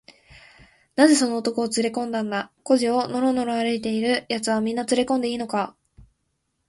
[0.95, 2.51] 「なぜその男をつれこんだんだ？
[2.63, 5.75] 小路をのろのろ歩いているやつは、みんなつれこんでいいのか？」